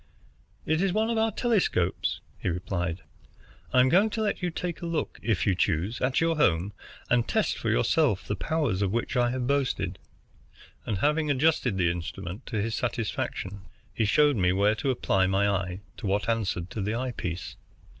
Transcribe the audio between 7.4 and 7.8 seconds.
for